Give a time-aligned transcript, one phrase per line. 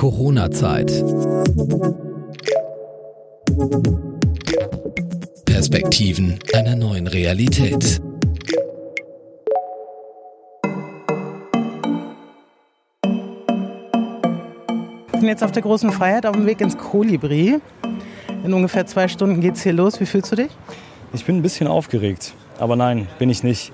[0.00, 1.04] Corona-Zeit.
[5.44, 8.00] Perspektiven einer neuen Realität.
[15.12, 17.58] Ich bin jetzt auf der großen Freiheit auf dem Weg ins Kolibri.
[18.42, 20.00] In ungefähr zwei Stunden geht es hier los.
[20.00, 20.50] Wie fühlst du dich?
[21.12, 23.70] Ich bin ein bisschen aufgeregt, aber nein, bin ich nicht.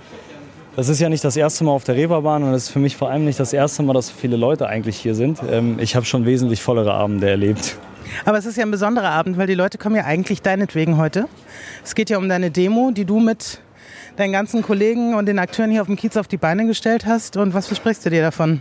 [0.76, 2.98] Das ist ja nicht das erste Mal auf der Reeperbahn und es ist für mich
[2.98, 5.40] vor allem nicht das erste Mal, dass so viele Leute eigentlich hier sind.
[5.50, 7.78] Ähm, ich habe schon wesentlich vollere Abende erlebt.
[8.26, 11.28] Aber es ist ja ein besonderer Abend, weil die Leute kommen ja eigentlich deinetwegen heute.
[11.82, 13.62] Es geht ja um deine Demo, die du mit
[14.16, 17.38] deinen ganzen Kollegen und den Akteuren hier auf dem Kiez auf die Beine gestellt hast.
[17.38, 18.60] Und was versprichst du dir davon?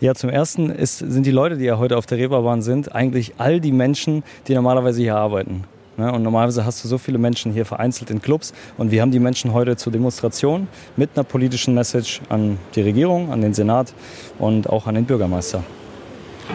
[0.00, 3.34] Ja, zum Ersten ist, sind die Leute, die ja heute auf der Reeperbahn sind, eigentlich
[3.36, 5.64] all die Menschen, die normalerweise hier arbeiten.
[6.00, 6.10] Ne?
[6.10, 8.52] Und normalerweise hast du so viele Menschen hier vereinzelt in Clubs.
[8.78, 13.30] Und wir haben die Menschen heute zur Demonstration mit einer politischen Message an die Regierung,
[13.30, 13.92] an den Senat
[14.38, 15.62] und auch an den Bürgermeister.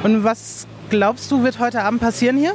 [0.04, 2.54] Und was glaubst du, wird heute Abend passieren hier?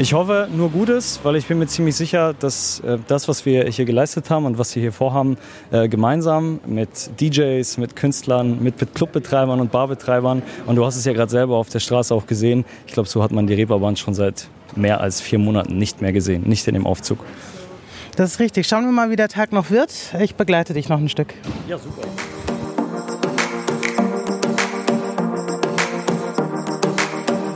[0.00, 3.66] Ich hoffe nur Gutes, weil ich bin mir ziemlich sicher, dass äh, das, was wir
[3.66, 5.36] hier geleistet haben und was wir hier vorhaben,
[5.70, 11.12] äh, gemeinsam mit DJs, mit Künstlern, mit Clubbetreibern und Barbetreibern, und du hast es ja
[11.12, 14.14] gerade selber auf der Straße auch gesehen, ich glaube, so hat man die Reeperbahn schon
[14.14, 17.18] seit mehr als vier Monaten nicht mehr gesehen, nicht in dem Aufzug.
[18.16, 18.66] Das ist richtig.
[18.66, 19.92] Schauen wir mal, wie der Tag noch wird.
[20.18, 21.34] Ich begleite dich noch ein Stück.
[21.68, 22.08] Ja, super.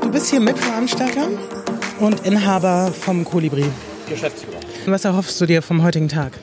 [0.02, 1.28] Du bist hier Mitveranstalter
[2.00, 3.64] und Inhaber vom Kolibri.
[4.08, 4.60] Geschäftsführer.
[4.86, 6.38] Was erhoffst du dir vom heutigen Tag?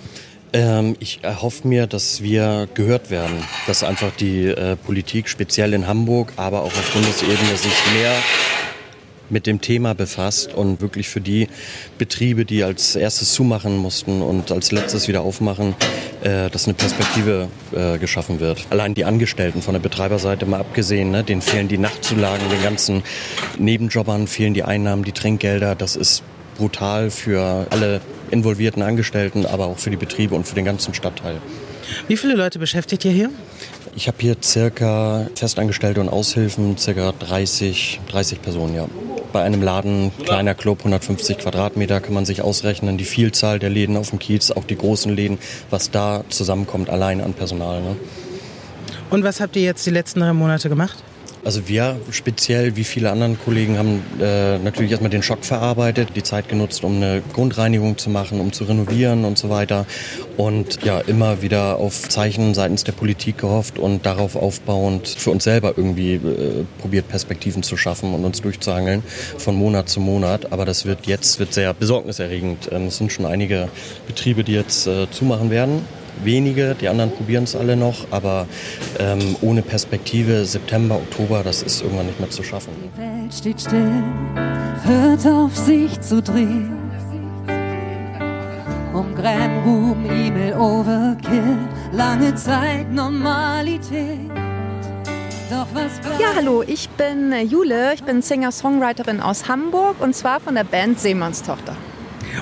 [0.54, 5.88] Ähm, ich erhoffe mir, dass wir gehört werden, dass einfach die äh, Politik, speziell in
[5.88, 8.14] Hamburg, aber auch auf Bundesebene, sich mehr
[9.32, 11.48] mit dem Thema befasst und wirklich für die
[11.98, 15.76] Betriebe, die als erstes zumachen mussten und als letztes wieder aufmachen,
[16.22, 18.66] äh, dass eine Perspektive äh, geschaffen wird.
[18.70, 23.04] Allein die Angestellten von der Betreiberseite mal abgesehen, ne, denen fehlen die Nachtzulagen, den ganzen
[23.58, 25.76] Nebenjobbern fehlen die Einnahmen, die Trinkgelder.
[25.76, 26.24] Das ist
[26.58, 31.42] brutal für alle involvierten Angestellten, aber auch für die Betriebe und für den ganzen Stadtteil.
[32.08, 33.30] Wie viele Leute beschäftigt ihr hier?
[33.94, 38.88] Ich habe hier circa Festangestellte und Aushilfen, circa 30, 30 Personen, ja.
[39.34, 43.98] Bei einem Laden, kleiner Club, 150 Quadratmeter, kann man sich ausrechnen, die Vielzahl der Läden
[43.98, 47.82] auf dem Kiez, auch die großen Läden, was da zusammenkommt, allein an Personal.
[47.82, 47.96] Ne?
[49.10, 51.04] Und was habt ihr jetzt die letzten drei Monate gemacht?
[51.44, 56.22] Also wir speziell, wie viele anderen Kollegen, haben äh, natürlich erstmal den Schock verarbeitet, die
[56.22, 59.88] Zeit genutzt, um eine Grundreinigung zu machen, um zu renovieren und so weiter.
[60.38, 65.44] Und ja, immer wieder auf Zeichen seitens der Politik gehofft und darauf aufbauend für uns
[65.44, 69.02] selber irgendwie äh, probiert, Perspektiven zu schaffen und uns durchzuhangeln
[69.38, 70.52] von Monat zu Monat.
[70.52, 72.70] Aber das wird jetzt wird sehr besorgniserregend.
[72.72, 73.70] Ähm, es sind schon einige
[74.06, 75.82] Betriebe, die jetzt äh, zumachen werden
[76.24, 78.48] wenige, die anderen probieren es alle noch, aber
[79.00, 82.72] ähm, ohne Perspektive September, Oktober, das ist irgendwann nicht mehr zu schaffen.
[82.84, 84.04] Die Welt steht still,
[84.84, 86.78] hört auf sich zu drehen.
[88.94, 91.58] Um Grand Ruhm, E-Mail, Overkill,
[91.94, 94.20] lange Zeit Normalität.
[95.50, 101.00] Ja, hallo, ich bin Jule, ich bin Singer-Songwriterin aus Hamburg und zwar von der Band
[101.00, 101.76] Seemannstochter.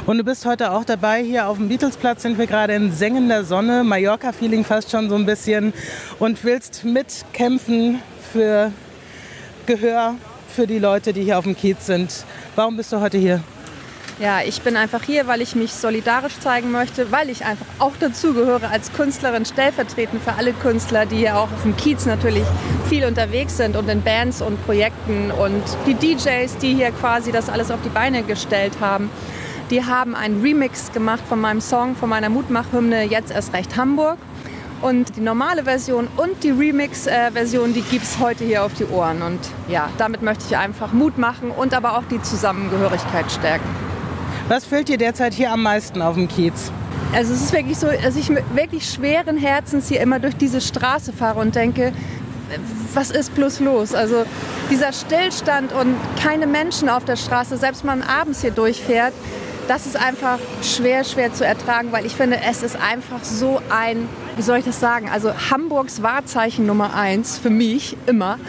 [0.09, 1.21] Und du bist heute auch dabei.
[1.21, 5.27] Hier auf dem Beatlesplatz sind wir gerade in sengender Sonne, Mallorca-Feeling fast schon so ein
[5.27, 5.71] bisschen.
[6.17, 8.01] Und willst mitkämpfen
[8.33, 8.71] für
[9.67, 10.15] Gehör
[10.47, 12.25] für die Leute, die hier auf dem Kiez sind.
[12.55, 13.43] Warum bist du heute hier?
[14.19, 17.95] Ja, ich bin einfach hier, weil ich mich solidarisch zeigen möchte, weil ich einfach auch
[17.99, 22.45] dazugehöre als Künstlerin, stellvertretend für alle Künstler, die hier auch auf dem Kiez natürlich
[22.89, 27.47] viel unterwegs sind und in Bands und Projekten und die DJs, die hier quasi das
[27.47, 29.11] alles auf die Beine gestellt haben.
[29.69, 34.17] Die haben einen Remix gemacht von meinem Song, von meiner Mutmachhymne Jetzt erst recht Hamburg.
[34.81, 39.21] Und die normale Version und die Remix-Version, die gibt es heute hier auf die Ohren.
[39.21, 43.67] Und ja, damit möchte ich einfach Mut machen und aber auch die Zusammengehörigkeit stärken.
[44.47, 46.71] Was fehlt dir derzeit hier am meisten auf dem Kiez?
[47.13, 50.61] Also es ist wirklich so, dass ich mit wirklich schweren Herzens hier immer durch diese
[50.61, 51.91] Straße fahre und denke,
[52.93, 53.93] was ist bloß los?
[53.93, 54.25] Also
[54.71, 59.13] dieser Stillstand und keine Menschen auf der Straße, selbst wenn man abends hier durchfährt,
[59.69, 64.09] das ist einfach schwer, schwer zu ertragen, weil ich finde, es ist einfach so ein,
[64.35, 68.39] wie soll ich das sagen, also Hamburgs Wahrzeichen Nummer eins für mich immer.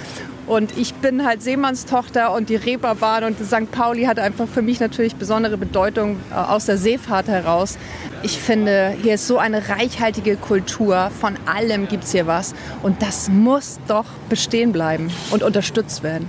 [0.46, 3.70] Und ich bin halt Seemannstochter und die Reeperbahn und St.
[3.70, 7.76] Pauli hat einfach für mich natürlich besondere Bedeutung äh, aus der Seefahrt heraus.
[8.22, 11.12] Ich finde, hier ist so eine reichhaltige Kultur.
[11.20, 12.54] Von allem gibt es hier was.
[12.82, 16.28] Und das muss doch bestehen bleiben und unterstützt werden.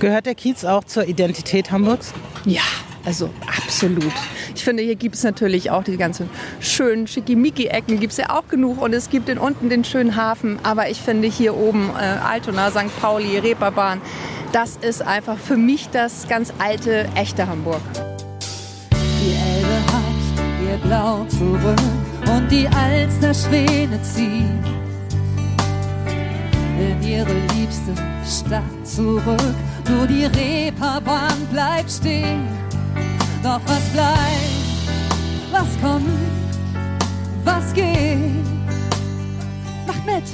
[0.00, 2.12] Gehört der Kiez auch zur Identität Hamburgs?
[2.44, 2.62] Ja,
[3.06, 4.12] also absolut.
[4.54, 8.48] Ich finde, hier gibt es natürlich auch die ganzen schönen Schickimicki-Ecken, gibt es ja auch
[8.48, 8.82] genug.
[8.82, 10.58] Und es gibt in unten den schönen Hafen.
[10.64, 13.00] Aber ich finde hier oben äh, Altona, St.
[13.00, 14.00] Pauli, Reeperbahn,
[14.52, 17.80] das ist einfach für mich das ganz alte, echte Hamburg.
[18.92, 21.80] Die Elbe hat ihr Blau zurück
[22.34, 24.64] und die Alster Schwäne ziehen
[26.78, 27.94] in ihre liebste
[28.26, 29.54] Stadt zurück.
[29.88, 32.66] Nur die Reeperbahn bleibt stehen.
[33.46, 34.50] Doch was bleibt,
[35.52, 36.08] was kommt,
[37.44, 38.18] was geht?
[39.86, 40.24] Macht mit!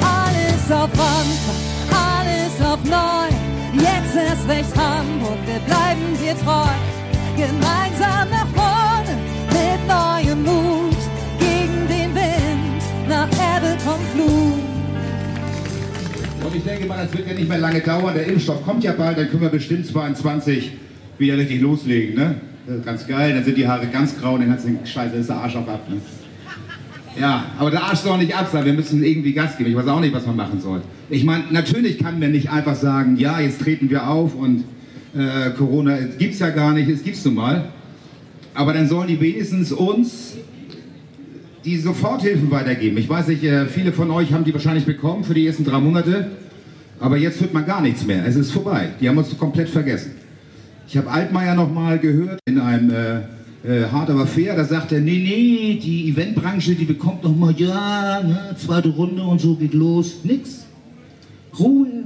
[0.00, 1.60] Alles auf Anfang,
[1.90, 3.34] alles auf neu.
[3.74, 6.70] Jetzt ist recht Hamburg, wir bleiben dir treu.
[7.36, 9.18] Gemeinsam nach vorne
[9.48, 10.96] mit neuem Mut.
[11.40, 14.62] Gegen den Wind, nach Ebbe kommt Flut.
[16.44, 18.14] Und ich denke mal, das wird ja nicht mehr lange dauern.
[18.14, 20.70] Der Impfstoff kommt ja bald, dann können wir bestimmt 22
[21.18, 22.14] wieder richtig loslegen.
[22.14, 22.51] Ne?
[22.66, 25.36] Ist ganz geil, dann sind die Haare ganz grau und den ganzen Scheiße ist der
[25.36, 25.80] Arsch auch ab.
[25.88, 25.96] Ne?
[27.20, 28.64] Ja, aber der Arsch soll nicht ab sein.
[28.64, 29.70] Wir müssen irgendwie Gas geben.
[29.70, 30.80] Ich weiß auch nicht, was man machen soll.
[31.10, 34.64] Ich meine, natürlich kann man nicht einfach sagen, ja, jetzt treten wir auf und
[35.14, 37.64] äh, Corona es ja gar nicht, es gibt's nun mal.
[38.54, 40.34] Aber dann sollen die wenigstens uns
[41.64, 42.96] die Soforthilfen weitergeben.
[42.96, 45.80] Ich weiß nicht, äh, viele von euch haben die wahrscheinlich bekommen für die ersten drei
[45.80, 46.30] Monate.
[47.00, 48.24] Aber jetzt hört man gar nichts mehr.
[48.24, 48.90] Es ist vorbei.
[49.00, 50.12] Die haben uns komplett vergessen.
[50.92, 53.20] Ich habe Altmaier noch mal gehört in einem äh,
[53.64, 57.54] äh, Hard aber fair, da sagt er, nee, nee, die Eventbranche, die bekommt noch mal,
[57.56, 60.16] ja, ne, zweite Runde und so geht los.
[60.22, 60.66] Nix.
[61.58, 62.04] Ruhe.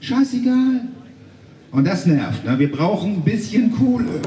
[0.00, 0.82] Scheißegal.
[1.72, 2.44] Und das nervt.
[2.44, 2.58] Ne?
[2.58, 4.20] Wir brauchen ein bisschen Kohle.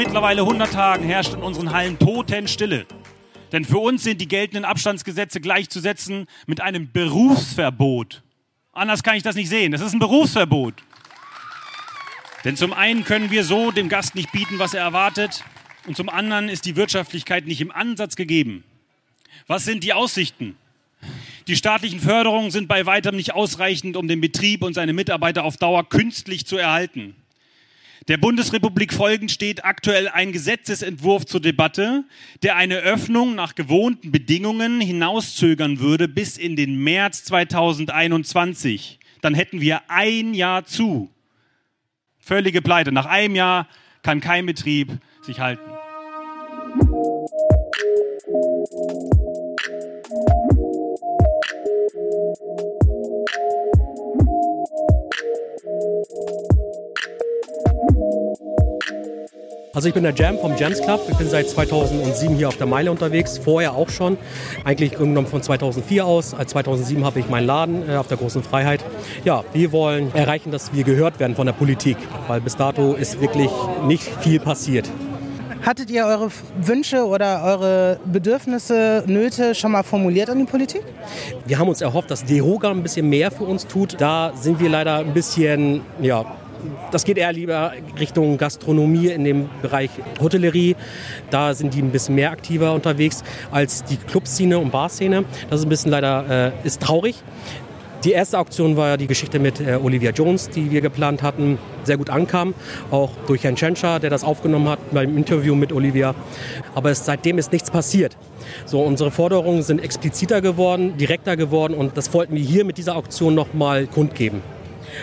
[0.00, 2.86] Mittlerweile 100 Tagen herrscht in unseren Hallen Totenstille.
[3.52, 8.22] Denn für uns sind die geltenden Abstandsgesetze gleichzusetzen mit einem Berufsverbot.
[8.72, 9.72] Anders kann ich das nicht sehen.
[9.72, 10.72] Das ist ein Berufsverbot.
[12.44, 15.44] Denn zum einen können wir so dem Gast nicht bieten, was er erwartet,
[15.86, 18.64] und zum anderen ist die Wirtschaftlichkeit nicht im Ansatz gegeben.
[19.48, 20.56] Was sind die Aussichten?
[21.46, 25.58] Die staatlichen Förderungen sind bei weitem nicht ausreichend, um den Betrieb und seine Mitarbeiter auf
[25.58, 27.16] Dauer künstlich zu erhalten.
[28.08, 32.04] Der Bundesrepublik folgend steht aktuell ein Gesetzesentwurf zur Debatte,
[32.42, 38.98] der eine Öffnung nach gewohnten Bedingungen hinauszögern würde bis in den März 2021.
[39.20, 41.10] Dann hätten wir ein Jahr zu.
[42.18, 42.90] Völlige Pleite.
[42.90, 43.68] Nach einem Jahr
[44.02, 45.70] kann kein Betrieb sich halten.
[59.72, 61.00] Also ich bin der Jam vom Jams Club.
[61.08, 64.18] Ich bin seit 2007 hier auf der Meile unterwegs, vorher auch schon.
[64.64, 66.34] Eigentlich genommen von 2004 aus.
[66.34, 68.84] Als 2007 habe ich meinen Laden äh, auf der Großen Freiheit.
[69.24, 71.96] Ja, wir wollen erreichen, dass wir gehört werden von der Politik,
[72.26, 73.50] weil bis dato ist wirklich
[73.86, 74.90] nicht viel passiert.
[75.64, 76.30] Hattet ihr eure
[76.60, 80.82] Wünsche oder eure Bedürfnisse, Nöte schon mal formuliert an die Politik?
[81.46, 84.00] Wir haben uns erhofft, dass DEHOGA ein bisschen mehr für uns tut.
[84.00, 86.24] Da sind wir leider ein bisschen, ja,
[86.90, 89.90] das geht eher lieber Richtung Gastronomie in dem Bereich
[90.20, 90.76] Hotellerie.
[91.30, 95.24] Da sind die ein bisschen mehr aktiver unterwegs als die Clubszene und Barszene.
[95.48, 97.22] Das ist ein bisschen leider äh, ist traurig.
[98.04, 101.58] Die erste Auktion war ja die Geschichte mit äh, Olivia Jones, die wir geplant hatten,
[101.84, 102.54] sehr gut ankam,
[102.90, 106.14] auch durch Herrn Tschentscher, der das aufgenommen hat beim Interview mit Olivia.
[106.74, 108.16] Aber es, seitdem ist nichts passiert.
[108.64, 112.96] So, unsere Forderungen sind expliziter geworden, direkter geworden und das wollten wir hier mit dieser
[112.96, 114.40] Auktion nochmal kundgeben.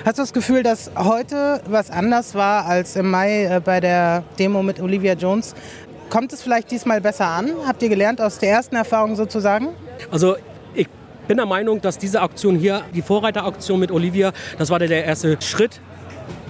[0.05, 4.23] Hast du das Gefühl, dass heute was anders war als im Mai äh, bei der
[4.37, 5.55] Demo mit Olivia Jones?
[6.09, 7.51] Kommt es vielleicht diesmal besser an?
[7.65, 9.69] Habt ihr gelernt aus der ersten Erfahrung sozusagen?
[10.11, 10.37] Also
[10.73, 10.87] ich
[11.27, 15.41] bin der Meinung, dass diese Auktion hier, die Vorreiterauktion mit Olivia, das war der erste
[15.41, 15.81] Schritt.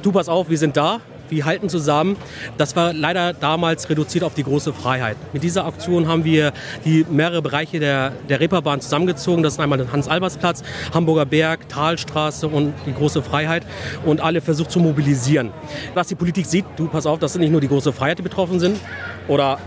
[0.02, 1.00] Du pass auf, wir sind da.
[1.30, 2.16] Wir halten zusammen.
[2.58, 5.18] Das war leider damals reduziert auf die große Freiheit.
[5.34, 6.54] Mit dieser Auktion haben wir
[6.86, 9.44] die mehrere Bereiche der, der Reeperbahn zusammengezogen.
[9.44, 13.66] Das ist einmal der Hans-Albers-Platz, Hamburger Berg, Talstraße und die große Freiheit.
[14.06, 15.52] Und alle versucht zu mobilisieren.
[15.94, 18.24] Was die Politik sieht, du pass auf, das sind nicht nur die große Freiheit, die
[18.24, 18.80] betroffen sind
[19.28, 19.60] oder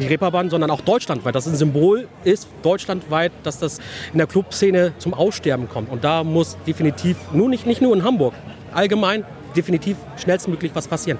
[0.00, 1.34] die Reeperbahn, sondern auch deutschlandweit.
[1.34, 3.78] Das ein Symbol ist deutschlandweit, dass das
[4.12, 5.90] in der Clubszene zum Aussterben kommt.
[5.90, 8.34] Und da muss definitiv, nur nicht, nicht nur in Hamburg,
[8.72, 9.24] allgemein
[9.56, 11.18] definitiv schnellstmöglich was passieren.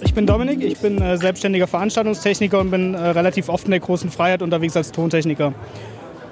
[0.00, 3.80] Ich bin Dominik, ich bin äh, selbstständiger Veranstaltungstechniker und bin äh, relativ oft in der
[3.80, 5.52] großen Freiheit unterwegs als Tontechniker,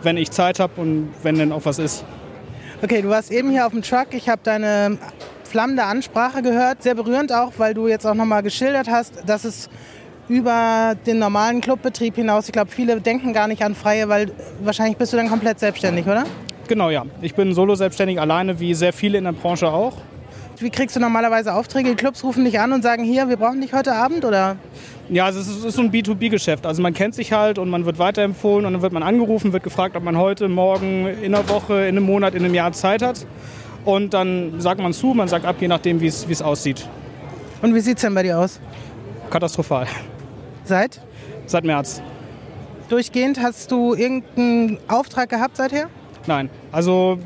[0.03, 2.05] wenn ich Zeit habe und wenn denn auch was ist.
[2.83, 4.09] Okay, du warst eben hier auf dem Truck.
[4.13, 4.99] Ich habe deine
[5.53, 6.83] flammende Ansprache gehört.
[6.83, 9.69] Sehr berührend auch, weil du jetzt auch nochmal geschildert hast, dass es
[10.27, 12.47] über den normalen Clubbetrieb hinaus.
[12.47, 14.33] Ich glaube, viele denken gar nicht an Freie, weil
[14.63, 16.25] wahrscheinlich bist du dann komplett selbstständig, oder?
[16.69, 17.05] Genau, ja.
[17.21, 19.99] Ich bin solo selbstständig alleine, wie sehr viele in der Branche auch.
[20.59, 21.91] Wie kriegst du normalerweise Aufträge?
[21.91, 24.57] Die Clubs rufen dich an und sagen, hier, wir brauchen dich heute Abend, oder?
[25.11, 26.65] Ja, also es ist, es ist so ein B2B-Geschäft.
[26.65, 29.65] Also man kennt sich halt und man wird weiterempfohlen und dann wird man angerufen, wird
[29.65, 33.03] gefragt, ob man heute, morgen, in einer Woche, in einem Monat, in einem Jahr Zeit
[33.03, 33.27] hat.
[33.85, 36.87] Und dann sagt man zu, man sagt ab, je nachdem, wie es aussieht.
[37.63, 38.61] Und wie sieht es denn bei dir aus?
[39.31, 39.87] Katastrophal.
[40.65, 41.01] Seit?
[41.47, 42.03] Seit März.
[42.89, 45.89] Durchgehend hast du irgendeinen Auftrag gehabt seither?
[46.27, 46.51] Nein.
[46.71, 47.19] Also,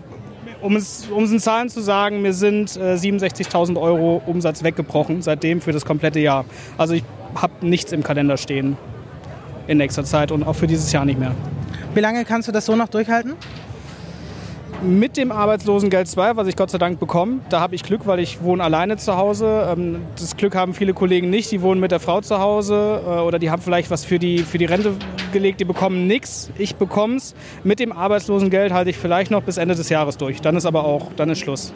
[0.62, 5.22] um es, um es in Zahlen zu sagen, mir sind äh, 67.000 Euro Umsatz weggebrochen
[5.22, 6.44] seitdem für das komplette Jahr.
[6.78, 8.76] Also ich habe nichts im Kalender stehen
[9.66, 11.34] in nächster Zeit und auch für dieses Jahr nicht mehr.
[11.94, 13.34] Wie lange kannst du das so noch durchhalten?
[14.82, 18.20] Mit dem Arbeitslosengeld 2, was ich Gott sei Dank bekomme, da habe ich Glück, weil
[18.20, 19.66] ich wohne alleine zu Hause.
[19.72, 23.20] Ähm, Das Glück haben viele Kollegen nicht, die wohnen mit der Frau zu Hause äh,
[23.20, 24.92] oder die haben vielleicht was für die, für die Rente
[25.32, 26.50] gelegt, die bekommen nichts.
[26.58, 27.34] Ich bekomme es.
[27.64, 30.40] Mit dem Arbeitslosengeld halte ich vielleicht noch bis Ende des Jahres durch.
[30.42, 31.72] Dann ist aber auch, dann ist Schluss.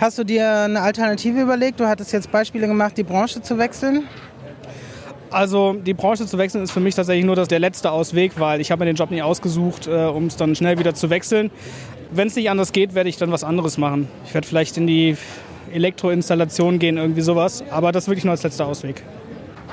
[0.00, 1.78] Hast du dir eine Alternative überlegt?
[1.80, 4.04] Du hattest jetzt Beispiele gemacht, die Branche zu wechseln.
[5.32, 8.60] Also die Branche zu wechseln ist für mich tatsächlich nur das, der letzte Ausweg, weil
[8.60, 11.50] ich habe mir den Job nicht ausgesucht, äh, um es dann schnell wieder zu wechseln.
[12.10, 14.08] Wenn es nicht anders geht, werde ich dann was anderes machen.
[14.26, 15.16] Ich werde vielleicht in die
[15.72, 17.64] Elektroinstallation gehen, irgendwie sowas.
[17.70, 19.02] Aber das wirklich nur als letzter Ausweg.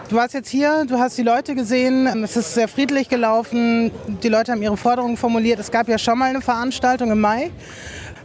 [0.07, 3.91] Du warst jetzt hier, du hast die Leute gesehen, es ist sehr friedlich gelaufen,
[4.23, 5.59] die Leute haben ihre Forderungen formuliert.
[5.59, 7.51] Es gab ja schon mal eine Veranstaltung im Mai.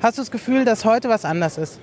[0.00, 1.80] Hast du das Gefühl, dass heute was anders ist?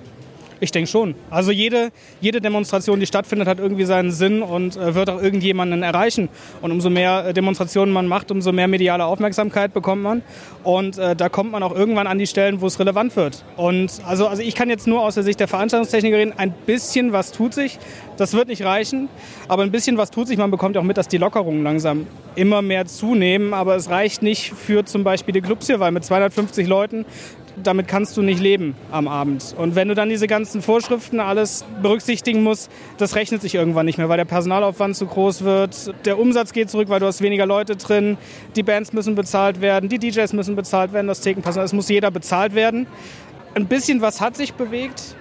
[0.62, 1.16] Ich denke schon.
[1.28, 1.90] Also jede,
[2.20, 6.28] jede Demonstration, die stattfindet, hat irgendwie seinen Sinn und äh, wird auch irgendjemanden erreichen.
[6.60, 10.22] Und umso mehr äh, Demonstrationen man macht, umso mehr mediale Aufmerksamkeit bekommt man.
[10.62, 13.44] Und äh, da kommt man auch irgendwann an die Stellen, wo es relevant wird.
[13.56, 17.32] Und also, also ich kann jetzt nur aus der Sicht der Veranstaltungstechnikerin ein bisschen was
[17.32, 17.80] tut sich.
[18.16, 19.08] Das wird nicht reichen,
[19.48, 20.38] aber ein bisschen was tut sich.
[20.38, 23.52] Man bekommt auch mit, dass die Lockerungen langsam immer mehr zunehmen.
[23.52, 27.04] Aber es reicht nicht für zum Beispiel die Clubs hier, weil mit 250 Leuten
[27.56, 29.54] damit kannst du nicht leben am Abend.
[29.58, 33.98] Und wenn du dann diese ganzen Vorschriften alles berücksichtigen musst, das rechnet sich irgendwann nicht
[33.98, 37.46] mehr, weil der Personalaufwand zu groß wird, der Umsatz geht zurück, weil du hast weniger
[37.46, 38.16] Leute drin,
[38.56, 42.10] die Bands müssen bezahlt werden, die DJs müssen bezahlt werden, das Thekenpersonal, es muss jeder
[42.10, 42.86] bezahlt werden.
[43.54, 45.16] Ein bisschen was hat sich bewegt.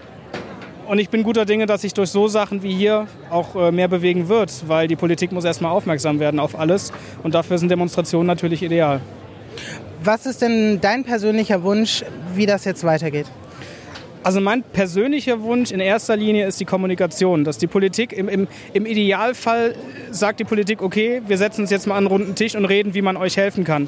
[0.88, 3.88] Und ich bin guter Dinge, dass sich durch so Sachen wie hier auch äh, mehr
[3.88, 6.92] bewegen wird, weil die Politik muss erstmal aufmerksam werden auf alles.
[7.24, 9.00] Und dafür sind Demonstrationen natürlich ideal.
[10.04, 12.04] Was ist denn dein persönlicher Wunsch,
[12.34, 13.28] wie das jetzt weitergeht?
[14.24, 18.48] Also mein persönlicher Wunsch in erster Linie ist die Kommunikation, dass die Politik im, im,
[18.72, 19.74] im Idealfall
[20.12, 22.94] sagt die Politik, okay, wir setzen uns jetzt mal an einen runden Tisch und reden,
[22.94, 23.88] wie man euch helfen kann.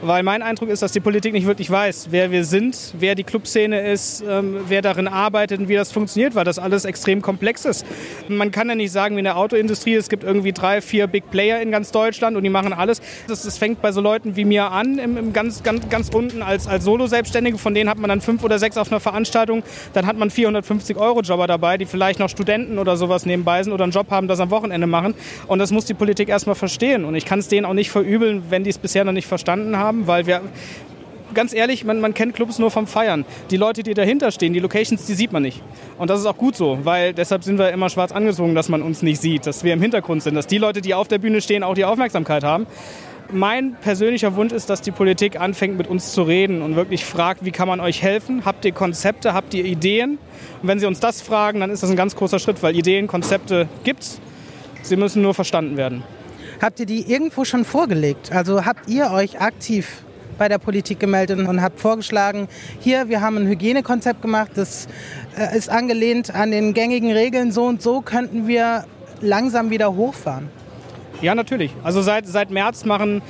[0.00, 3.24] Weil mein Eindruck ist, dass die Politik nicht wirklich weiß, wer wir sind, wer die
[3.24, 7.64] Clubszene ist, ähm, wer darin arbeitet und wie das funktioniert, weil das alles extrem komplex
[7.64, 7.84] ist.
[8.28, 11.28] Man kann ja nicht sagen, wie in der Autoindustrie, es gibt irgendwie drei, vier Big
[11.32, 13.02] Player in ganz Deutschland und die machen alles.
[13.26, 16.42] Das, das fängt bei so Leuten wie mir an, im, im ganz, ganz, ganz unten
[16.42, 20.06] als, als Solo-Selbstständige, von denen hat man dann fünf oder sechs auf einer Veranstaltung dann
[20.06, 23.84] hat man 450 Euro Jobber dabei, die vielleicht noch Studenten oder sowas nebenbei sind oder
[23.84, 25.14] einen Job haben, das am Wochenende machen.
[25.46, 27.04] Und das muss die Politik erstmal verstehen.
[27.04, 29.76] Und ich kann es denen auch nicht verübeln, wenn die es bisher noch nicht verstanden
[29.76, 30.42] haben, weil wir
[31.34, 33.24] ganz ehrlich, man, man, kennt Clubs nur vom Feiern.
[33.50, 35.62] Die Leute, die dahinter stehen, die Locations, die sieht man nicht.
[35.98, 38.82] Und das ist auch gut so, weil deshalb sind wir immer schwarz angezogen, dass man
[38.82, 41.40] uns nicht sieht, dass wir im Hintergrund sind, dass die Leute, die auf der Bühne
[41.40, 42.66] stehen, auch die Aufmerksamkeit haben.
[43.34, 47.46] Mein persönlicher Wunsch ist, dass die Politik anfängt, mit uns zu reden und wirklich fragt,
[47.46, 48.44] wie kann man euch helfen?
[48.44, 49.32] Habt ihr Konzepte?
[49.32, 50.18] Habt ihr Ideen?
[50.60, 53.06] Und wenn sie uns das fragen, dann ist das ein ganz großer Schritt, weil Ideen,
[53.06, 54.20] Konzepte gibt's.
[54.82, 56.02] Sie müssen nur verstanden werden.
[56.60, 58.32] Habt ihr die irgendwo schon vorgelegt?
[58.32, 60.02] Also habt ihr euch aktiv
[60.36, 62.48] bei der Politik gemeldet und habt vorgeschlagen,
[62.80, 64.88] hier, wir haben ein Hygienekonzept gemacht, das
[65.38, 68.84] äh, ist angelehnt an den gängigen Regeln, so und so könnten wir
[69.22, 70.50] langsam wieder hochfahren?
[71.22, 71.70] Ja, natürlich.
[71.82, 73.22] Also seit, seit März machen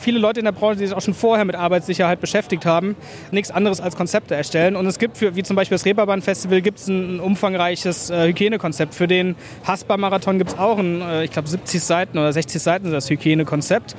[0.00, 2.96] viele Leute in der Branche, die sich auch schon vorher mit Arbeitssicherheit beschäftigt haben,
[3.30, 4.76] nichts anderes als Konzepte erstellen.
[4.76, 8.28] Und es gibt, für, wie zum Beispiel das Reeperbahn Festival, gibt es ein umfangreiches äh,
[8.28, 8.94] Hygienekonzept.
[8.94, 12.90] Für den Haspa-Marathon gibt es auch ein, äh, ich glaube, 70 Seiten oder 60 Seiten
[12.90, 13.96] das Hygienekonzept.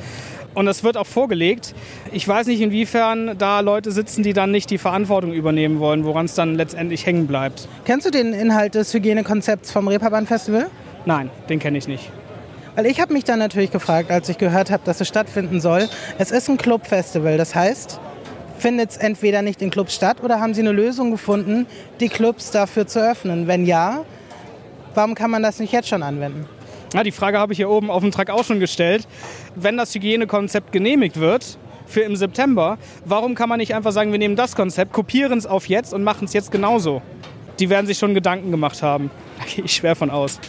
[0.53, 1.75] Und das wird auch vorgelegt.
[2.12, 6.25] Ich weiß nicht, inwiefern da Leute sitzen, die dann nicht die Verantwortung übernehmen wollen, woran
[6.25, 7.67] es dann letztendlich hängen bleibt.
[7.86, 10.67] Kennst du den Inhalt des Hygienekonzepts vom Reeperbahn Festival?
[11.06, 12.12] Nein, den kenne ich nicht.
[12.77, 15.89] Weil ich habe mich dann natürlich gefragt, als ich gehört habe, dass es stattfinden soll.
[16.19, 18.00] Es ist ein Clubfestival, das heißt,
[18.60, 21.65] findet es entweder nicht in Clubs statt oder haben sie eine Lösung gefunden,
[22.00, 23.48] die Clubs dafür zu öffnen?
[23.48, 24.05] Wenn ja,
[24.93, 26.46] warum kann man das nicht jetzt schon anwenden?
[26.93, 29.07] Ja, die Frage habe ich hier oben auf dem Track auch schon gestellt.
[29.55, 31.57] Wenn das Hygienekonzept genehmigewird,
[31.88, 35.48] für im September, warum kann man nicht einfach sagen, wir nehmen das Konzept, kopieren es
[35.48, 37.01] auf jetzt und machen es jetzt genauso?
[37.60, 39.10] Die werden sich schon Gedanken gemacht haben.
[39.39, 40.39] Da gehe ich schwer von aus.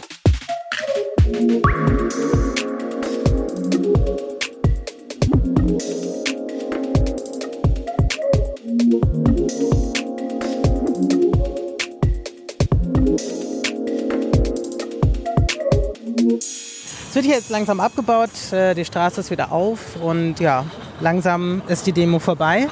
[17.09, 20.65] Es wird hier jetzt langsam abgebaut, äh, die Straße ist wieder auf und ja,
[20.99, 22.67] langsam ist die Demo vorbei.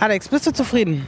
[0.00, 1.06] Alex, bist du zufrieden?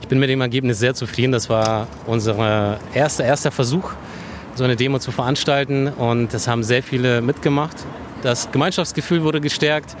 [0.00, 1.32] Ich bin mit dem Ergebnis sehr zufrieden.
[1.32, 3.92] Das war unser äh, erster, erster Versuch,
[4.56, 7.76] so eine Demo zu veranstalten und es haben sehr viele mitgemacht.
[8.22, 9.94] Das Gemeinschaftsgefühl wurde gestärkt.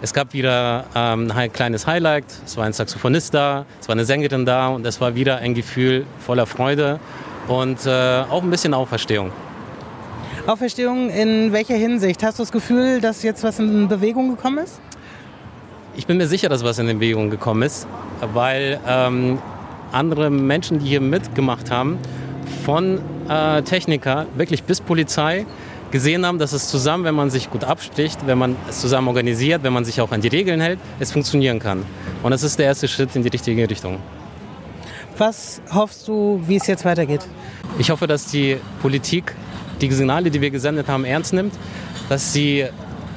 [0.00, 2.24] Es gab wieder ähm, ein kleines Highlight.
[2.46, 5.54] Es war ein Saxophonist da, es war eine Sängerin da und es war wieder ein
[5.54, 6.98] Gefühl voller Freude
[7.46, 9.30] und äh, auch ein bisschen Auferstehung.
[10.46, 12.22] Auferstehung in welcher Hinsicht?
[12.22, 14.80] Hast du das Gefühl, dass jetzt was in Bewegung gekommen ist?
[15.94, 17.86] Ich bin mir sicher, dass was in Bewegung gekommen ist,
[18.32, 19.38] weil ähm,
[19.92, 21.98] andere Menschen, die hier mitgemacht haben,
[22.64, 25.46] von äh, Techniker wirklich bis Polizei,
[25.90, 29.62] gesehen haben, dass es zusammen, wenn man sich gut abspricht, wenn man es zusammen organisiert,
[29.62, 31.84] wenn man sich auch an die Regeln hält, es funktionieren kann.
[32.22, 33.98] Und das ist der erste Schritt in die richtige Richtung.
[35.18, 37.26] Was hoffst du, wie es jetzt weitergeht?
[37.78, 39.34] Ich hoffe, dass die Politik
[39.80, 41.54] die Signale, die wir gesendet haben, ernst nimmt,
[42.08, 42.66] dass sie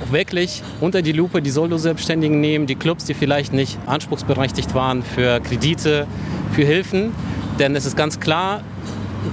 [0.09, 5.39] wirklich unter die Lupe die Solo-Selbstständigen nehmen, die Clubs, die vielleicht nicht anspruchsberechtigt waren für
[5.39, 6.07] Kredite,
[6.53, 7.13] für Hilfen.
[7.59, 8.61] Denn es ist ganz klar,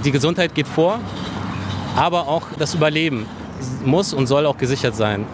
[0.03, 0.99] die Gesundheit geht vor,
[1.95, 3.25] aber auch das Überleben
[3.85, 5.25] muss und soll auch gesichert sein.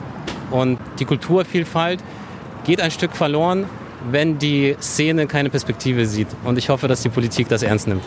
[0.51, 2.03] Und die Kulturvielfalt
[2.65, 3.65] geht ein Stück verloren,
[4.11, 6.27] wenn die Szene keine Perspektive sieht.
[6.43, 8.03] Und ich hoffe, dass die Politik das ernst nimmt.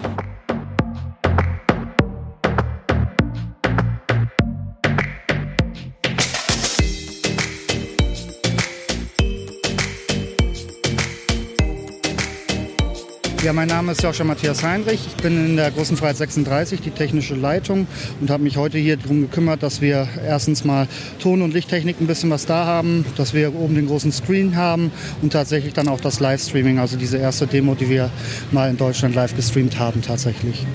[13.42, 15.00] Ja, mein Name ist Joscha Matthias Heinrich.
[15.06, 17.87] Ich bin in der Großen Freiheit 36, die technische Leitung
[18.20, 20.87] und habe mich heute hier darum gekümmert, dass wir erstens mal
[21.20, 24.92] Ton- und Lichttechnik ein bisschen was da haben, dass wir oben den großen Screen haben
[25.23, 28.11] und tatsächlich dann auch das Livestreaming, also diese erste Demo, die wir
[28.53, 30.66] mal in Deutschland live gestreamt haben tatsächlich.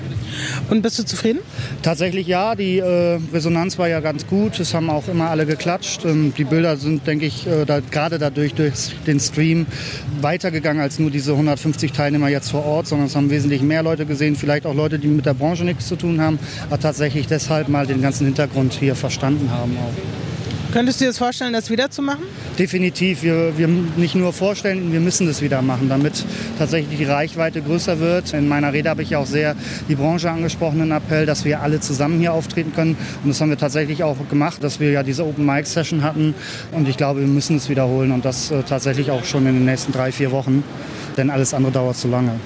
[0.68, 1.38] Und bist du zufrieden?
[1.82, 4.58] Tatsächlich ja, die äh, Resonanz war ja ganz gut.
[4.58, 6.04] Es haben auch immer alle geklatscht.
[6.04, 8.72] Ähm, die Bilder sind, denke ich, äh, da, gerade dadurch durch
[9.06, 9.66] den Stream
[10.20, 14.06] weitergegangen als nur diese 150 Teilnehmer jetzt vor Ort, sondern es haben wesentlich mehr Leute
[14.06, 16.38] gesehen, vielleicht auch Leute, die mit der Branche nichts zu tun haben,
[16.70, 20.72] aber tatsächlich deshalb mal den ganzen Hintergrund hier verstanden haben auch.
[20.72, 22.22] Könntest du dir das vorstellen, das wieder zu machen?
[22.58, 23.22] Definitiv.
[23.22, 26.24] Wir, wir nicht nur vorstellen, wir müssen das wieder machen, damit
[26.58, 28.32] tatsächlich die Reichweite größer wird.
[28.32, 29.54] In meiner Rede habe ich auch sehr
[29.88, 32.96] die Branche angesprochen, einen Appell, dass wir alle zusammen hier auftreten können.
[33.22, 36.34] Und das haben wir tatsächlich auch gemacht, dass wir ja diese Open Mic Session hatten.
[36.72, 39.64] Und ich glaube, wir müssen es wiederholen und das äh, tatsächlich auch schon in den
[39.66, 40.64] nächsten drei, vier Wochen.
[41.16, 42.38] Denn alles andere dauert zu lange.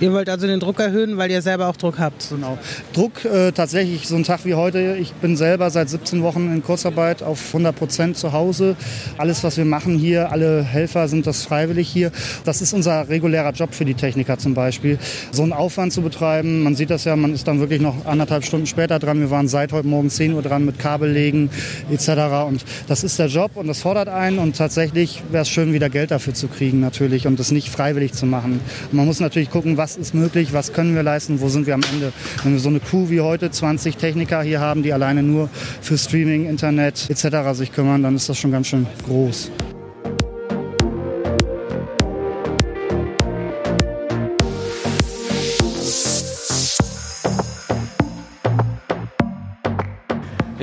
[0.00, 2.30] Ihr wollt also den Druck erhöhen, weil ihr selber auch Druck habt.
[2.30, 2.56] Genau.
[2.94, 4.96] Druck äh, tatsächlich so ein Tag wie heute.
[4.98, 8.76] Ich bin selber seit 17 Wochen in Kurzarbeit auf 100 Prozent zu Hause.
[9.18, 12.12] Alles, was wir machen hier, alle Helfer sind das freiwillig hier.
[12.46, 14.98] Das ist unser regulärer Job für die Techniker zum Beispiel.
[15.32, 18.46] So einen Aufwand zu betreiben, man sieht das ja, man ist dann wirklich noch anderthalb
[18.46, 19.20] Stunden später dran.
[19.20, 21.50] Wir waren seit heute Morgen 10 Uhr dran mit Kabellegen
[21.90, 22.08] etc.
[22.46, 24.38] Und das ist der Job und das fordert einen.
[24.38, 28.14] Und tatsächlich wäre es schön, wieder Geld dafür zu kriegen natürlich und das nicht freiwillig
[28.14, 28.60] zu machen.
[28.92, 31.80] Man muss natürlich gucken, was ist möglich, was können wir leisten, wo sind wir am
[31.92, 32.12] Ende.
[32.44, 35.50] Wenn wir so eine Crew wie heute, 20 Techniker hier haben, die alleine nur
[35.80, 37.58] für Streaming, Internet etc.
[37.58, 39.50] sich kümmern, dann ist das schon ganz schön groß.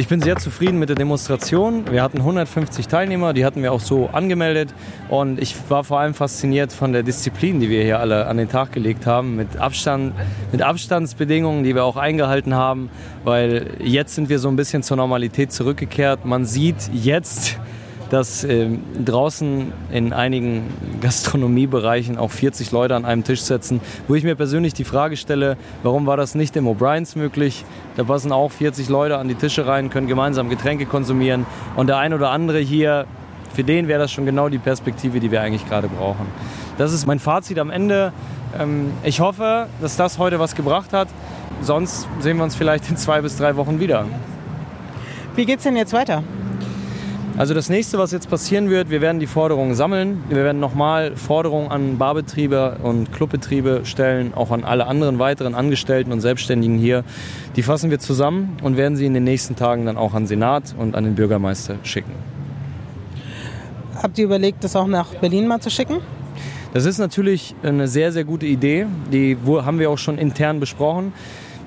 [0.07, 1.91] Ich bin sehr zufrieden mit der Demonstration.
[1.91, 4.73] Wir hatten 150 Teilnehmer, die hatten wir auch so angemeldet.
[5.09, 8.47] Und ich war vor allem fasziniert von der Disziplin, die wir hier alle an den
[8.47, 10.13] Tag gelegt haben, mit, Abstand,
[10.53, 12.89] mit Abstandsbedingungen, die wir auch eingehalten haben.
[13.25, 16.23] Weil jetzt sind wir so ein bisschen zur Normalität zurückgekehrt.
[16.23, 17.59] Man sieht jetzt,
[18.09, 18.69] dass äh,
[19.03, 20.65] draußen in einigen
[21.01, 25.57] Gastronomiebereichen auch 40 Leute an einem Tisch sitzen, wo ich mir persönlich die Frage stelle,
[25.83, 27.65] warum war das nicht im O'Briens möglich?
[27.95, 31.97] Da passen auch 40 Leute an die Tische rein, können gemeinsam Getränke konsumieren und der
[31.97, 33.05] ein oder andere hier,
[33.53, 36.27] für den wäre das schon genau die Perspektive, die wir eigentlich gerade brauchen.
[36.77, 38.13] Das ist mein Fazit am Ende.
[38.59, 41.07] Ähm, ich hoffe, dass das heute was gebracht hat.
[41.61, 44.05] Sonst sehen wir uns vielleicht in zwei bis drei Wochen wieder.
[45.35, 46.23] Wie geht's denn jetzt weiter?
[47.37, 50.23] Also das nächste, was jetzt passieren wird, wir werden die Forderungen sammeln.
[50.27, 56.11] Wir werden nochmal Forderungen an Barbetriebe und Clubbetriebe stellen, auch an alle anderen weiteren Angestellten
[56.11, 57.03] und Selbstständigen hier.
[57.55, 60.29] Die fassen wir zusammen und werden sie in den nächsten Tagen dann auch an den
[60.29, 62.11] Senat und an den Bürgermeister schicken.
[64.01, 65.97] Habt ihr überlegt, das auch nach Berlin mal zu schicken?
[66.73, 68.87] Das ist natürlich eine sehr, sehr gute Idee.
[69.13, 71.13] Die haben wir auch schon intern besprochen.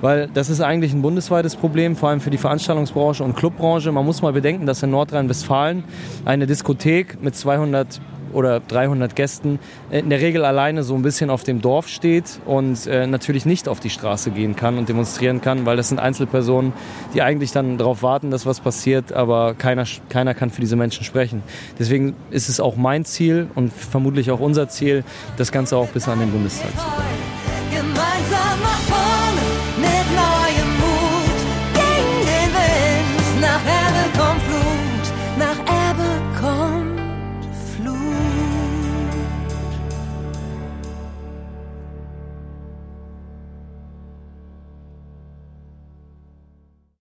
[0.00, 3.92] Weil das ist eigentlich ein bundesweites Problem, vor allem für die Veranstaltungsbranche und Clubbranche.
[3.92, 5.84] Man muss mal bedenken, dass in Nordrhein-Westfalen
[6.24, 8.00] eine Diskothek mit 200
[8.32, 9.58] oder 300 Gästen
[9.90, 13.68] in der Regel alleine so ein bisschen auf dem Dorf steht und äh, natürlich nicht
[13.68, 16.72] auf die Straße gehen kann und demonstrieren kann, weil das sind Einzelpersonen,
[17.14, 21.04] die eigentlich dann darauf warten, dass was passiert, aber keiner, keiner kann für diese Menschen
[21.04, 21.42] sprechen.
[21.78, 25.04] Deswegen ist es auch mein Ziel und vermutlich auch unser Ziel,
[25.36, 27.19] das Ganze auch bis an den Bundestag zu bringen.